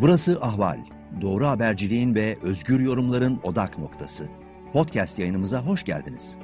[0.00, 0.78] Burası Ahval.
[1.20, 4.28] Doğru haberciliğin ve özgür yorumların odak noktası.
[4.72, 6.36] Podcast yayınımıza hoş geldiniz.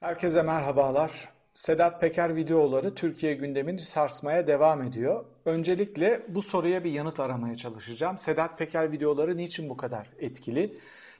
[0.00, 1.28] Herkese merhabalar.
[1.54, 5.24] Sedat Peker videoları Türkiye gündemini sarsmaya devam ediyor.
[5.44, 8.18] Öncelikle bu soruya bir yanıt aramaya çalışacağım.
[8.18, 10.78] Sedat Peker videoları niçin bu kadar etkili?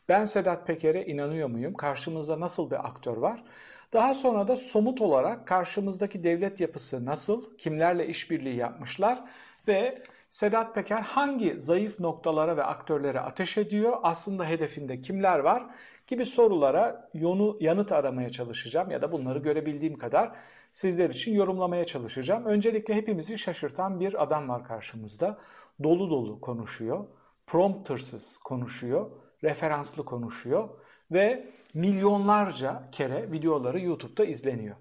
[0.09, 1.75] Ben Sedat Peker'e inanıyor muyum?
[1.75, 3.45] Karşımızda nasıl bir aktör var?
[3.93, 7.57] Daha sonra da somut olarak karşımızdaki devlet yapısı nasıl?
[7.57, 9.25] Kimlerle işbirliği yapmışlar?
[9.69, 13.97] Ve Sedat Peker hangi zayıf noktalara ve aktörlere ateş ediyor?
[14.03, 15.67] Aslında hedefinde kimler var?
[16.07, 20.33] Gibi sorulara yonu, yanıt aramaya çalışacağım ya da bunları görebildiğim kadar
[20.73, 22.45] sizler için yorumlamaya çalışacağım.
[22.45, 25.39] Öncelikle hepimizi şaşırtan bir adam var karşımızda.
[25.83, 27.07] Dolu dolu konuşuyor,
[27.47, 29.11] promptersız konuşuyor,
[29.45, 30.69] referanslı konuşuyor
[31.11, 34.77] ve milyonlarca kere videoları YouTube'da izleniyor.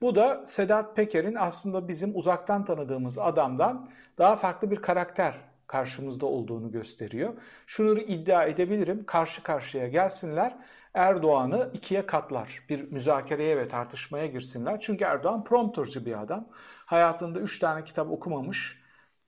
[0.00, 3.88] Bu da Sedat Peker'in aslında bizim uzaktan tanıdığımız adamdan
[4.18, 5.34] daha farklı bir karakter
[5.66, 7.34] karşımızda olduğunu gösteriyor.
[7.66, 10.56] Şunu iddia edebilirim, karşı karşıya gelsinler,
[10.94, 12.62] Erdoğan'ı ikiye katlar.
[12.68, 14.80] Bir müzakereye ve tartışmaya girsinler.
[14.80, 16.48] Çünkü Erdoğan prompterci bir adam.
[16.86, 18.80] Hayatında üç tane kitap okumamış.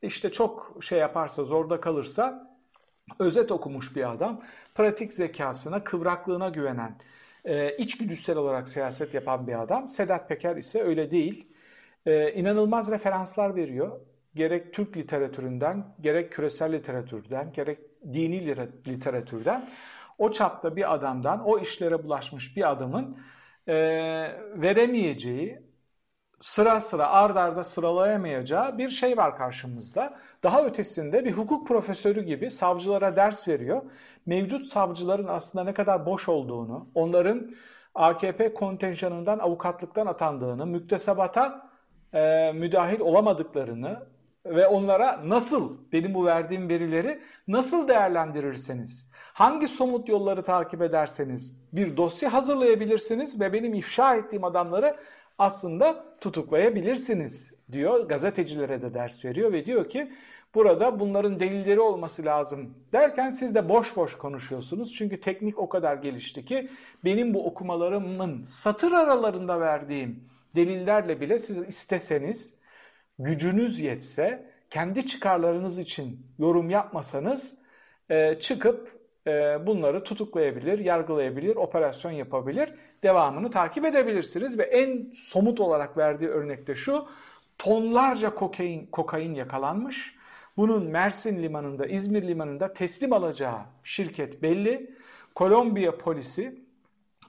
[0.02, 2.45] İşte çok şey yaparsa, zorda kalırsa
[3.18, 4.42] özet okumuş bir adam.
[4.74, 6.98] Pratik zekasına, kıvraklığına güvenen,
[7.44, 9.88] e, içgüdüsel olarak siyaset yapan bir adam.
[9.88, 11.48] Sedat Peker ise öyle değil.
[12.06, 14.00] E, inanılmaz referanslar veriyor.
[14.34, 17.78] Gerek Türk literatüründen, gerek küresel literatürden, gerek
[18.12, 18.46] dini
[18.86, 19.68] literatürden
[20.18, 23.16] o çapta bir adamdan, o işlere bulaşmış bir adamın
[23.68, 23.74] e,
[24.54, 25.60] veremeyeceği,
[26.46, 30.14] sıra sıra ard arda sıralayamayacağı bir şey var karşımızda.
[30.42, 33.82] Daha ötesinde bir hukuk profesörü gibi savcılara ders veriyor.
[34.26, 37.50] Mevcut savcıların aslında ne kadar boş olduğunu, onların
[37.94, 41.70] AKP kontenjanından avukatlıktan atandığını, müktesebata
[42.12, 44.06] e, müdahil olamadıklarını
[44.46, 51.96] ve onlara nasıl, benim bu verdiğim verileri nasıl değerlendirirseniz, hangi somut yolları takip ederseniz bir
[51.96, 54.96] dosya hazırlayabilirsiniz ve benim ifşa ettiğim adamları
[55.38, 58.08] aslında tutuklayabilirsiniz diyor.
[58.08, 60.12] Gazetecilere de ders veriyor ve diyor ki
[60.54, 64.94] burada bunların delilleri olması lazım derken siz de boş boş konuşuyorsunuz.
[64.94, 66.68] Çünkü teknik o kadar gelişti ki
[67.04, 72.54] benim bu okumalarımın satır aralarında verdiğim delillerle bile siz isteseniz
[73.18, 77.56] gücünüz yetse kendi çıkarlarınız için yorum yapmasanız
[78.40, 78.95] çıkıp
[79.66, 87.08] bunları tutuklayabilir, yargılayabilir, operasyon yapabilir, devamını takip edebilirsiniz ve en somut olarak verdiği örnekte şu,
[87.58, 90.16] tonlarca kokain, kokain yakalanmış.
[90.56, 94.94] Bunun Mersin limanında, İzmir limanında teslim alacağı şirket belli.
[95.34, 96.60] Kolombiya polisi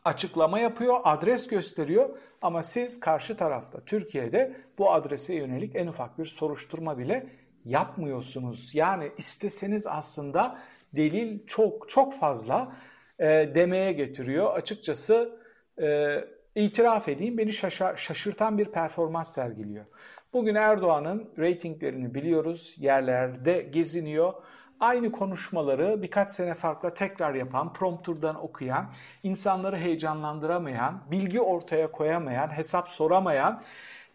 [0.06, 2.10] açıklama yapıyor, adres gösteriyor
[2.42, 7.30] ama siz karşı tarafta Türkiye'de bu adrese yönelik en ufak bir soruşturma bile
[7.66, 8.76] yapmıyorsunuz.
[8.76, 10.58] Yani isteseniz aslında
[10.94, 12.72] delil çok çok fazla
[13.20, 13.26] e,
[13.56, 14.54] demeye getiriyor.
[14.54, 15.40] Açıkçası
[15.82, 16.18] e,
[16.56, 19.86] itiraf edeyim beni şaşa, şaşırtan bir performans sergiliyor.
[20.34, 22.76] Bugün Erdoğan'ın reytinglerini biliyoruz.
[22.78, 24.34] Yerlerde geziniyor.
[24.80, 28.92] Aynı konuşmaları birkaç sene farklı tekrar yapan, prompturdan okuyan,
[29.24, 33.62] insanları heyecanlandıramayan, bilgi ortaya koyamayan, hesap soramayan,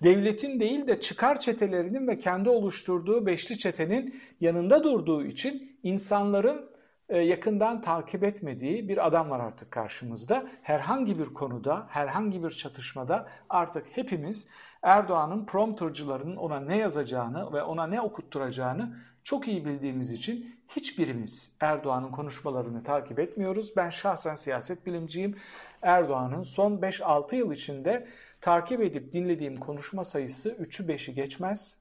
[0.03, 6.73] devletin değil de çıkar çetelerinin ve kendi oluşturduğu beşli çetenin yanında durduğu için insanların
[7.09, 10.47] e, yakından takip etmediği bir adam var artık karşımızda.
[10.63, 14.47] Herhangi bir konuda, herhangi bir çatışmada artık hepimiz
[14.83, 22.11] Erdoğan'ın promptercılarının ona ne yazacağını ve ona ne okutturacağını çok iyi bildiğimiz için hiçbirimiz Erdoğan'ın
[22.11, 23.77] konuşmalarını takip etmiyoruz.
[23.77, 25.37] Ben şahsen siyaset bilimciyim.
[25.83, 28.07] Erdoğan'ın son 5-6 yıl içinde
[28.43, 31.79] takip edip dinlediğim konuşma sayısı 3'ü 5'i geçmez.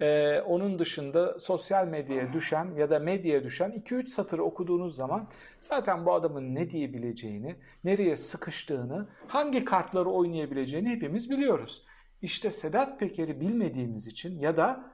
[0.00, 5.28] Ee, onun dışında sosyal medyaya düşen ya da medyaya düşen 2-3 satır okuduğunuz zaman
[5.60, 11.84] zaten bu adamın ne diyebileceğini, nereye sıkıştığını, hangi kartları oynayabileceğini hepimiz biliyoruz.
[12.22, 14.92] İşte Sedat Peker'i bilmediğimiz için ya da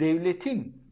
[0.00, 0.82] devletin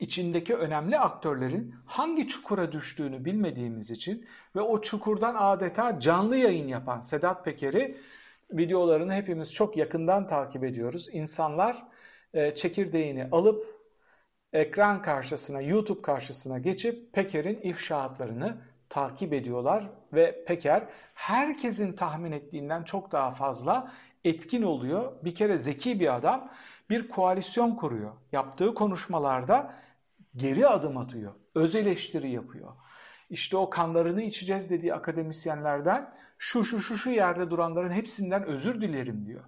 [0.00, 4.26] içindeki önemli aktörlerin hangi çukura düştüğünü bilmediğimiz için
[4.56, 7.98] ve o çukurdan adeta canlı yayın yapan Sedat Peker'i
[8.52, 11.08] videolarını hepimiz çok yakından takip ediyoruz.
[11.12, 11.84] İnsanlar
[12.34, 13.82] e, çekirdeğini alıp
[14.52, 18.56] ekran karşısına, YouTube karşısına geçip Peker'in ifşaatlarını
[18.88, 23.92] takip ediyorlar ve Peker herkesin tahmin ettiğinden çok daha fazla
[24.24, 25.12] etkin oluyor.
[25.24, 26.50] Bir kere zeki bir adam
[26.90, 28.12] bir koalisyon kuruyor.
[28.32, 29.74] Yaptığı konuşmalarda
[30.36, 31.32] geri adım atıyor.
[31.54, 32.68] Öz eleştiri yapıyor.
[33.32, 39.26] İşte o kanlarını içeceğiz dediği akademisyenlerden şu şu şu şu yerde duranların hepsinden özür dilerim
[39.26, 39.44] diyor.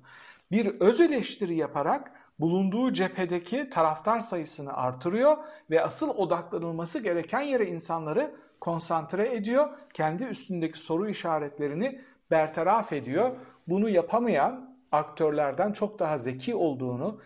[0.51, 5.37] Bir öz eleştiri yaparak bulunduğu cephedeki taraftar sayısını artırıyor
[5.71, 9.69] ve asıl odaklanılması gereken yere insanları konsantre ediyor.
[9.95, 12.01] Kendi üstündeki soru işaretlerini
[12.31, 13.37] bertaraf ediyor.
[13.69, 17.21] Bunu yapamayan aktörlerden çok daha zeki olduğunu,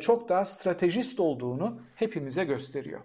[0.00, 3.00] çok daha stratejist olduğunu hepimize gösteriyor.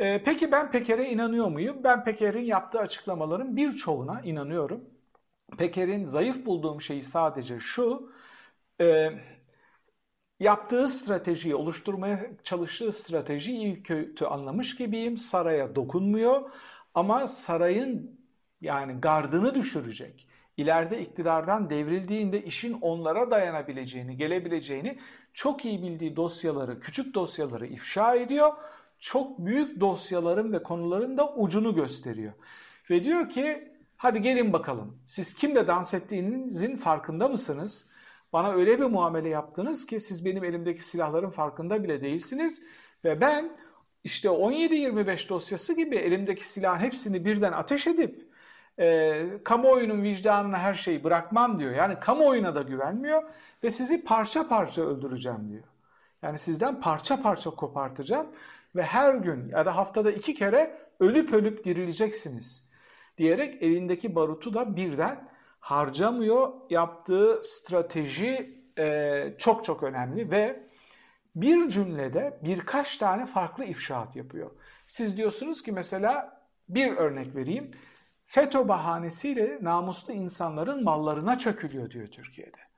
[0.00, 1.84] E, peki ben Peker'e inanıyor muyum?
[1.84, 4.84] Ben Peker'in yaptığı açıklamaların birçoğuna inanıyorum.
[5.58, 8.12] Peker'in zayıf bulduğum şeyi sadece şu,
[8.80, 9.10] e,
[10.40, 15.16] yaptığı stratejiyi, oluşturmaya çalıştığı stratejiyi iyi kötü anlamış gibiyim.
[15.18, 16.50] Saraya dokunmuyor
[16.94, 18.20] ama sarayın
[18.60, 20.28] yani gardını düşürecek.
[20.56, 24.98] İleride iktidardan devrildiğinde işin onlara dayanabileceğini, gelebileceğini
[25.32, 28.52] çok iyi bildiği dosyaları, küçük dosyaları ifşa ediyor.
[29.00, 32.32] Çok büyük dosyaların ve konuların da ucunu gösteriyor.
[32.90, 37.88] Ve diyor ki hadi gelin bakalım siz kimle dans ettiğinizin farkında mısınız?
[38.32, 42.62] Bana öyle bir muamele yaptınız ki siz benim elimdeki silahların farkında bile değilsiniz.
[43.04, 43.56] Ve ben
[44.04, 48.30] işte 17-25 dosyası gibi elimdeki silahın hepsini birden ateş edip
[48.78, 51.74] e, kamuoyunun vicdanına her şeyi bırakmam diyor.
[51.74, 53.22] Yani kamuoyuna da güvenmiyor
[53.64, 55.64] ve sizi parça parça öldüreceğim diyor.
[56.22, 58.26] Yani sizden parça parça kopartacağım
[58.76, 62.70] ve her gün ya da haftada iki kere ölüp ölüp dirileceksiniz
[63.18, 65.28] diyerek elindeki barutu da birden
[65.60, 66.52] harcamıyor.
[66.70, 70.70] Yaptığı strateji e, çok çok önemli ve
[71.36, 74.50] bir cümlede birkaç tane farklı ifşaat yapıyor.
[74.86, 77.70] Siz diyorsunuz ki mesela bir örnek vereyim.
[78.26, 82.69] FETÖ bahanesiyle namuslu insanların mallarına çökülüyor diyor Türkiye'de.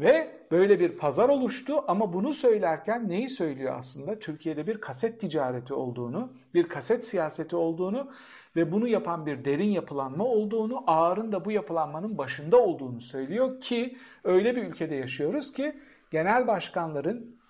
[0.00, 4.18] Ve böyle bir pazar oluştu ama bunu söylerken neyi söylüyor aslında?
[4.18, 8.12] Türkiye'de bir kaset ticareti olduğunu, bir kaset siyaseti olduğunu
[8.56, 13.96] ve bunu yapan bir derin yapılanma olduğunu, ağırın da bu yapılanmanın başında olduğunu söylüyor ki
[14.24, 15.80] öyle bir ülkede yaşıyoruz ki
[16.10, 17.40] genel başkanların,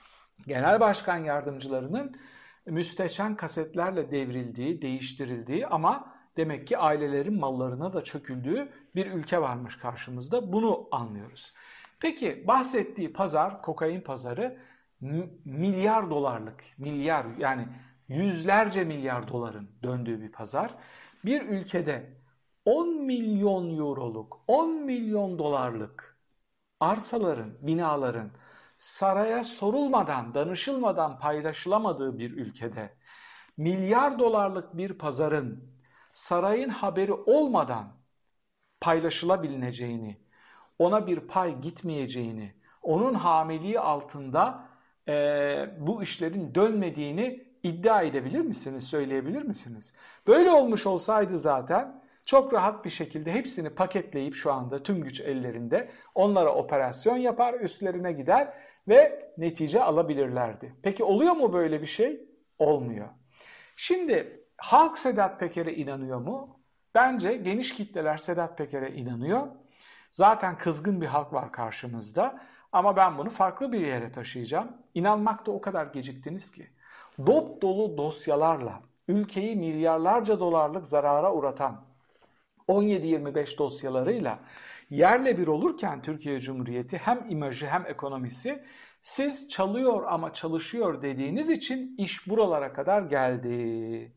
[0.46, 2.16] genel başkan yardımcılarının
[2.66, 10.52] müsteşen kasetlerle devrildiği, değiştirildiği ama demek ki ailelerin mallarına da çöküldüğü bir ülke varmış karşımızda.
[10.52, 11.54] Bunu anlıyoruz.
[12.00, 14.58] Peki bahsettiği pazar, kokain pazarı
[15.44, 17.68] milyar dolarlık, milyar yani
[18.08, 20.74] yüzlerce milyar doların döndüğü bir pazar.
[21.24, 22.20] Bir ülkede
[22.64, 26.16] 10 milyon euroluk, 10 milyon dolarlık
[26.80, 28.30] arsaların, binaların
[28.78, 32.94] saraya sorulmadan, danışılmadan paylaşılamadığı bir ülkede
[33.56, 35.74] milyar dolarlık bir pazarın
[36.12, 37.92] sarayın haberi olmadan
[38.80, 40.20] paylaşılabileceğini,
[40.80, 44.68] ona bir pay gitmeyeceğini, onun hamiliği altında
[45.08, 45.14] e,
[45.78, 49.92] bu işlerin dönmediğini iddia edebilir misiniz, söyleyebilir misiniz?
[50.26, 55.90] Böyle olmuş olsaydı zaten çok rahat bir şekilde hepsini paketleyip şu anda tüm güç ellerinde
[56.14, 58.54] onlara operasyon yapar, üstlerine gider
[58.88, 60.74] ve netice alabilirlerdi.
[60.82, 62.28] Peki oluyor mu böyle bir şey?
[62.58, 63.08] Olmuyor.
[63.76, 66.60] Şimdi halk Sedat Peker'e inanıyor mu?
[66.94, 69.46] Bence geniş kitleler Sedat Peker'e inanıyor.
[70.10, 72.40] Zaten kızgın bir halk var karşımızda
[72.72, 74.68] ama ben bunu farklı bir yere taşıyacağım.
[74.94, 76.70] İnanmakta o kadar geciktiniz ki
[77.26, 81.84] dop dolu dosyalarla ülkeyi milyarlarca dolarlık zarara uğratan
[82.68, 84.38] 17-25 dosyalarıyla
[84.90, 88.64] yerle bir olurken Türkiye Cumhuriyeti hem imajı hem ekonomisi
[89.02, 94.12] siz çalıyor ama çalışıyor dediğiniz için iş buralara kadar geldi.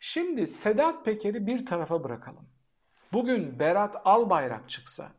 [0.00, 2.48] Şimdi Sedat Peker'i bir tarafa bırakalım.
[3.12, 5.12] Bugün Berat Albayrak çıksa,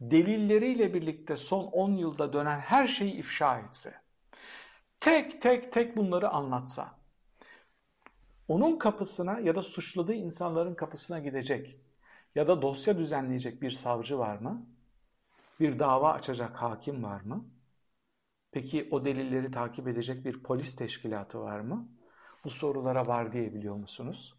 [0.00, 3.94] delilleriyle birlikte son 10 yılda dönen her şeyi ifşa etse,
[5.00, 6.94] tek tek tek bunları anlatsa,
[8.48, 11.76] onun kapısına ya da suçladığı insanların kapısına gidecek
[12.34, 14.66] ya da dosya düzenleyecek bir savcı var mı?
[15.60, 17.44] Bir dava açacak hakim var mı?
[18.52, 21.88] Peki o delilleri takip edecek bir polis teşkilatı var mı?
[22.44, 24.34] Bu sorulara var diyebiliyor musunuz?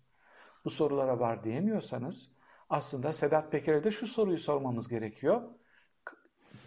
[0.66, 2.30] Bu sorulara var diyemiyorsanız
[2.72, 5.42] aslında Sedat Peker'e de şu soruyu sormamız gerekiyor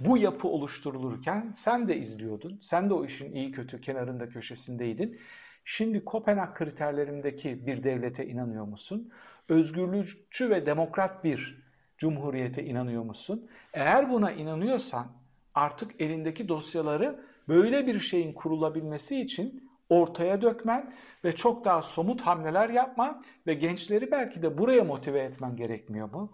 [0.00, 2.58] bu yapı oluşturulurken sen de izliyordun.
[2.62, 5.20] Sen de o işin iyi kötü kenarında köşesindeydin.
[5.64, 9.12] Şimdi Kopenhag kriterlerindeki bir devlete inanıyor musun?
[9.48, 11.62] Özgürlükçü ve demokrat bir
[11.98, 13.50] cumhuriyete inanıyor musun?
[13.72, 15.06] Eğer buna inanıyorsan
[15.54, 22.68] artık elindeki dosyaları böyle bir şeyin kurulabilmesi için ortaya dökmen ve çok daha somut hamleler
[22.68, 26.32] yapman ve gençleri belki de buraya motive etmen gerekmiyor mu?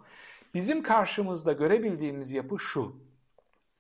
[0.55, 3.11] Bizim karşımızda görebildiğimiz yapı şu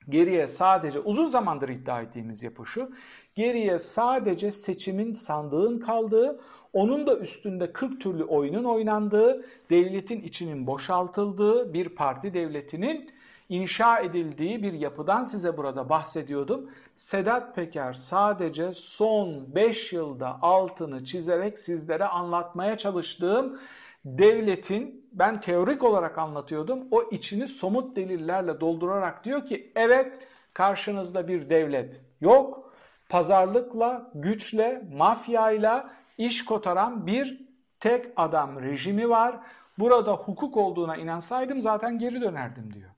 [0.08, 2.90] Geriye sadece uzun zamandır iddia ettiğimiz yapı şu.
[3.34, 6.40] Geriye sadece seçimin sandığın kaldığı,
[6.72, 13.10] onun da üstünde 40 türlü oyunun oynandığı, devletin içinin boşaltıldığı bir parti devletinin
[13.50, 16.70] inşa edildiği bir yapıdan size burada bahsediyordum.
[16.96, 23.58] Sedat Peker sadece son 5 yılda altını çizerek sizlere anlatmaya çalıştığım
[24.04, 26.88] devletin ben teorik olarak anlatıyordum.
[26.90, 30.18] O içini somut delillerle doldurarak diyor ki evet
[30.54, 32.72] karşınızda bir devlet yok.
[33.08, 37.48] Pazarlıkla, güçle, mafyayla iş kotaran bir
[37.80, 39.40] tek adam rejimi var.
[39.78, 42.90] Burada hukuk olduğuna inansaydım zaten geri dönerdim diyor.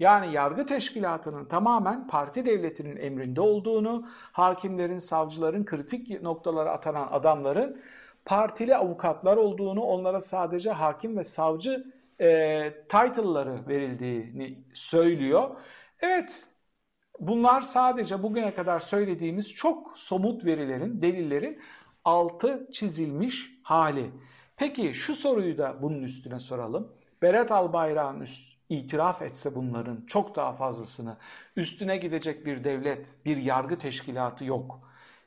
[0.00, 7.80] Yani yargı teşkilatının tamamen parti devletinin emrinde olduğunu, hakimlerin, savcıların, kritik noktalara atanan adamların
[8.24, 11.84] partili avukatlar olduğunu, onlara sadece hakim ve savcı
[12.20, 15.50] e, title'ları verildiğini söylüyor.
[16.00, 16.44] Evet,
[17.20, 21.60] bunlar sadece bugüne kadar söylediğimiz çok somut verilerin, delillerin
[22.04, 24.10] altı çizilmiş hali.
[24.56, 26.92] Peki şu soruyu da bunun üstüne soralım.
[27.22, 31.16] Berat Albayrak'ın üst, itiraf etse bunların çok daha fazlasını
[31.56, 34.80] üstüne gidecek bir devlet, bir yargı teşkilatı yok.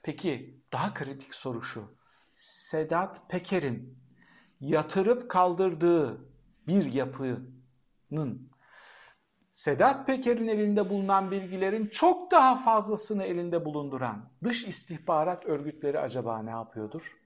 [0.04, 1.96] Peki daha kritik soru şu.
[2.38, 3.98] Sedat Peker'in
[4.62, 6.26] yatırıp kaldırdığı
[6.68, 8.54] bir yapının
[9.54, 16.50] Sedat Peker'in elinde bulunan bilgilerin çok daha fazlasını elinde bulunduran dış istihbarat örgütleri acaba ne
[16.50, 17.18] yapıyordur?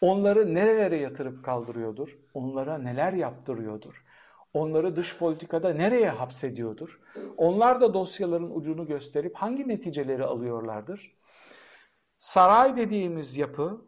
[0.00, 2.18] Onları nerelere yatırıp kaldırıyordur?
[2.34, 4.04] Onlara neler yaptırıyordur?
[4.54, 7.00] Onları dış politikada nereye hapsediyordur?
[7.36, 11.16] Onlar da dosyaların ucunu gösterip hangi neticeleri alıyorlardır?
[12.18, 13.80] Saray dediğimiz yapı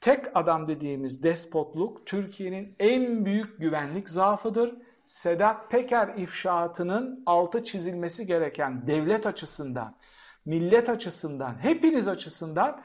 [0.00, 4.74] Tek adam dediğimiz despotluk Türkiye'nin en büyük güvenlik zaafıdır.
[5.04, 9.96] Sedat Peker ifşaatının altı çizilmesi gereken devlet açısından,
[10.44, 12.82] millet açısından, hepiniz açısından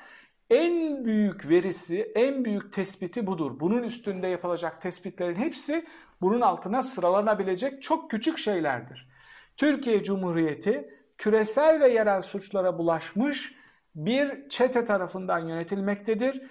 [0.50, 3.60] en büyük verisi, en büyük tespiti budur.
[3.60, 5.86] Bunun üstünde yapılacak tespitlerin hepsi
[6.22, 9.10] bunun altına sıralanabilecek çok küçük şeylerdir.
[9.58, 13.56] Türkiye Cumhuriyeti küresel ve yerel suçlara bulaşmış
[13.96, 16.42] bir çete tarafından yönetilmektedir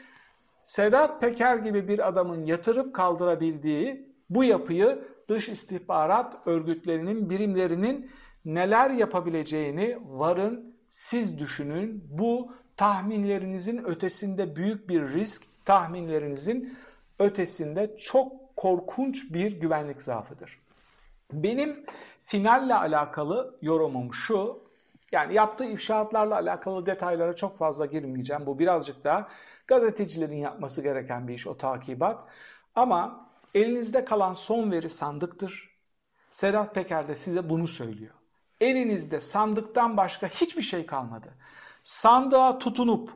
[0.65, 8.11] Sedat Peker gibi bir adamın yatırıp kaldırabildiği bu yapıyı dış istihbarat örgütlerinin, birimlerinin
[8.45, 12.05] neler yapabileceğini varın siz düşünün.
[12.11, 16.79] Bu tahminlerinizin ötesinde büyük bir risk, tahminlerinizin
[17.19, 20.59] ötesinde çok korkunç bir güvenlik zaafıdır.
[21.33, 21.85] Benim
[22.21, 24.65] finalle alakalı yorumum şu,
[25.13, 28.47] yani yaptığı ifşaatlarla alakalı detaylara çok fazla girmeyeceğim.
[28.47, 29.29] Bu birazcık daha
[29.67, 32.27] gazetecilerin yapması gereken bir iş o takibat.
[32.75, 35.75] Ama elinizde kalan son veri sandıktır.
[36.31, 38.14] Sedat Peker de size bunu söylüyor.
[38.65, 41.35] Elinizde sandıktan başka hiçbir şey kalmadı.
[41.83, 43.11] Sandığa tutunup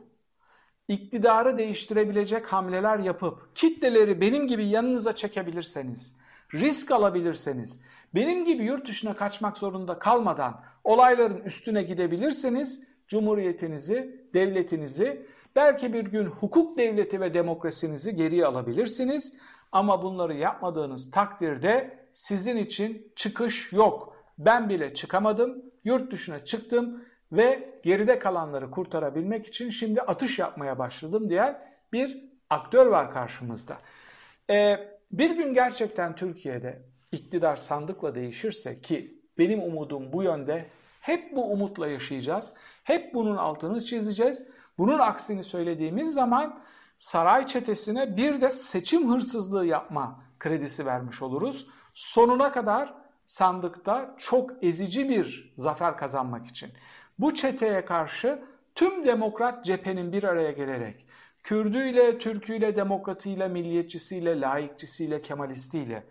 [0.87, 6.15] iktidarı değiştirebilecek hamleler yapıp kitleleri benim gibi yanınıza çekebilirseniz,
[6.53, 7.79] risk alabilirseniz,
[8.15, 15.25] benim gibi yurt dışına kaçmak zorunda kalmadan olayların üstüne gidebilirseniz cumhuriyetinizi, devletinizi,
[15.55, 19.33] belki bir gün hukuk devleti ve demokrasinizi geriye alabilirsiniz.
[19.71, 24.18] Ama bunları yapmadığınız takdirde sizin için çıkış yok.
[24.39, 31.29] Ben bile çıkamadım, yurt dışına çıktım ve geride kalanları kurtarabilmek için şimdi atış yapmaya başladım
[31.29, 33.77] diyen bir aktör var karşımızda.
[34.49, 34.77] Ee,
[35.11, 36.81] bir gün gerçekten Türkiye'de
[37.11, 40.65] iktidar sandıkla değişirse ki benim umudum bu yönde
[41.01, 42.53] hep bu umutla yaşayacağız.
[42.83, 44.45] Hep bunun altını çizeceğiz.
[44.77, 46.61] Bunun aksini söylediğimiz zaman
[46.97, 51.67] saray çetesine bir de seçim hırsızlığı yapma kredisi vermiş oluruz.
[51.93, 52.93] Sonuna kadar
[53.29, 56.69] sandıkta çok ezici bir zafer kazanmak için.
[57.19, 58.39] Bu çeteye karşı
[58.75, 61.05] tüm demokrat cephenin bir araya gelerek
[61.43, 66.03] Kürdüyle, Türküyle, demokratıyla, milliyetçisiyle, laikçisiyle, kemalistiyle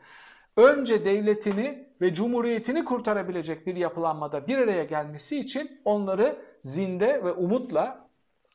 [0.57, 8.09] önce devletini ve cumhuriyetini kurtarabilecek bir yapılanmada bir araya gelmesi için onları zinde ve umutla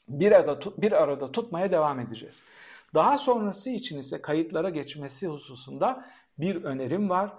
[0.10, 2.44] bir arada, bir arada tutmaya devam edeceğiz.
[2.94, 6.06] Daha sonrası için ise kayıtlara geçmesi hususunda
[6.38, 7.34] bir önerim var.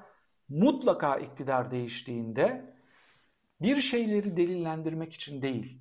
[0.48, 2.74] Mutlaka iktidar değiştiğinde
[3.60, 5.78] bir şeyleri delillendirmek için değil,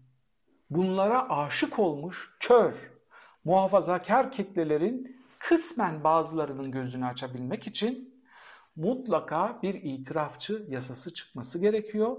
[0.70, 2.74] bunlara aşık olmuş kör,
[3.44, 8.24] muhafazakar kitlelerin kısmen bazılarının gözünü açabilmek için
[8.76, 12.18] mutlaka bir itirafçı yasası çıkması gerekiyor.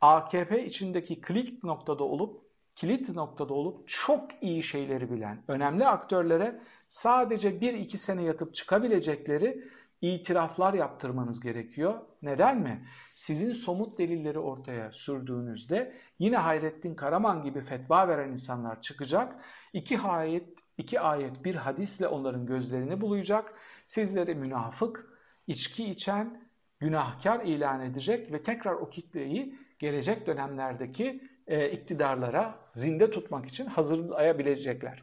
[0.00, 2.42] AKP içindeki klik noktada olup
[2.74, 9.64] kilit noktada olup çok iyi şeyleri bilen önemli aktörlere sadece bir iki sene yatıp çıkabilecekleri
[10.00, 12.00] itiraflar yaptırmanız gerekiyor.
[12.22, 12.84] Neden mi?
[13.14, 19.44] Sizin somut delilleri ortaya sürdüğünüzde yine Hayrettin Karaman gibi fetva veren insanlar çıkacak.
[19.72, 23.54] İki ayet, iki ayet bir hadisle onların gözlerini bulayacak.
[23.86, 26.48] Sizleri münafık, içki içen,
[26.80, 35.02] günahkar ilan edecek ve tekrar o kitleyi gelecek dönemlerdeki e, iktidarlara zinde tutmak için hazırlayabilecekler.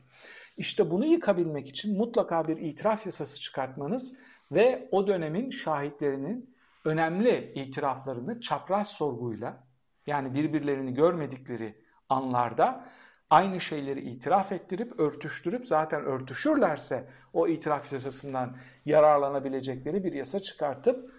[0.58, 4.14] İşte bunu yıkabilmek için mutlaka bir itiraf yasası çıkartmanız
[4.52, 9.64] ve o dönemin şahitlerinin önemli itiraflarını çapraz sorguyla
[10.08, 11.75] yani birbirlerini görmedikleri
[12.10, 12.86] anlarda
[13.30, 21.12] aynı şeyleri itiraf ettirip örtüştürüp zaten örtüşürlerse o itiraf yasasından yararlanabilecekleri bir yasa çıkartıp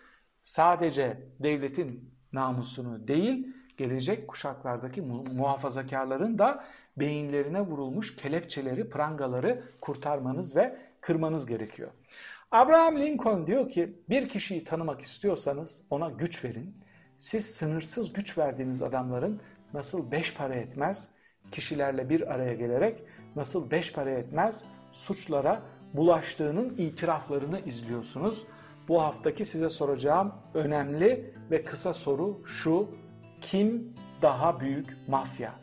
[0.45, 6.65] sadece devletin namusunu değil gelecek kuşaklardaki muhafazakarların da
[6.97, 11.91] beyinlerine vurulmuş kelepçeleri, prangaları kurtarmanız ve kırmanız gerekiyor.
[12.51, 16.81] Abraham Lincoln diyor ki bir kişiyi tanımak istiyorsanız ona güç verin.
[17.19, 19.41] Siz sınırsız güç verdiğiniz adamların
[19.75, 21.09] nasıl beş para etmez
[21.51, 23.03] kişilerle bir araya gelerek
[23.37, 25.63] nasıl beş para etmez suçlara
[25.95, 28.47] bulaştığının itiraflarını izliyorsunuz.
[28.89, 32.89] Bu haftaki size soracağım önemli ve kısa soru şu.
[33.41, 35.55] Kim daha büyük mafya?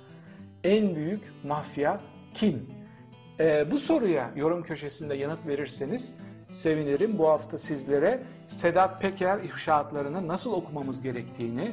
[0.64, 2.02] En büyük mafya
[2.34, 2.68] kim?
[3.40, 6.16] Ee, bu soruya yorum köşesinde yanıt verirseniz
[6.54, 7.18] sevinirim.
[7.18, 11.72] Bu hafta sizlere Sedat Peker ifşaatlarını nasıl okumamız gerektiğini,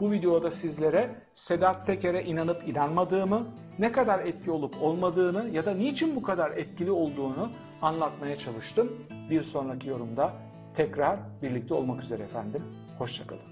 [0.00, 3.46] bu videoda sizlere Sedat Peker'e inanıp inanmadığımı,
[3.78, 7.50] ne kadar etki olup olmadığını ya da niçin bu kadar etkili olduğunu
[7.82, 8.92] anlatmaya çalıştım.
[9.30, 10.32] Bir sonraki yorumda
[10.74, 12.62] tekrar birlikte olmak üzere efendim.
[12.98, 13.51] Hoşçakalın.